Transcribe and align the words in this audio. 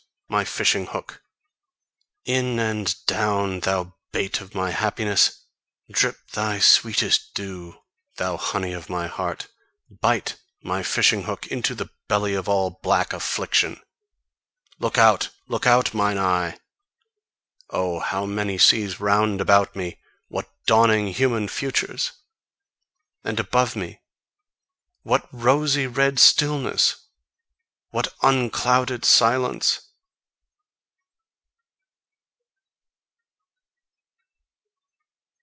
my 0.37 0.45
fishing 0.45 0.85
hook! 0.85 1.21
In 2.23 2.57
and 2.57 3.05
down, 3.05 3.59
thou 3.59 3.95
bait 4.13 4.39
of 4.39 4.55
my 4.55 4.69
happiness! 4.71 5.43
Drip 5.91 6.29
thy 6.31 6.57
sweetest 6.57 7.33
dew, 7.33 7.77
thou 8.15 8.37
honey 8.37 8.71
of 8.71 8.89
my 8.89 9.07
heart! 9.07 9.49
Bite, 9.89 10.37
my 10.63 10.83
fishing 10.83 11.23
hook, 11.23 11.47
into 11.47 11.75
the 11.75 11.89
belly 12.07 12.33
of 12.33 12.47
all 12.47 12.79
black 12.81 13.11
affliction! 13.11 13.81
Look 14.79 14.97
out, 14.97 15.31
look 15.49 15.67
out, 15.67 15.93
mine 15.93 16.17
eye! 16.17 16.57
Oh, 17.69 17.99
how 17.99 18.25
many 18.25 18.57
seas 18.57 19.01
round 19.01 19.41
about 19.41 19.75
me, 19.75 19.99
what 20.29 20.49
dawning 20.65 21.07
human 21.09 21.49
futures! 21.49 22.13
And 23.25 23.37
above 23.37 23.75
me 23.75 23.99
what 25.03 25.27
rosy 25.33 25.87
red 25.87 26.19
stillness! 26.19 27.05
What 27.89 28.13
unclouded 28.23 29.03
silence! 29.03 29.89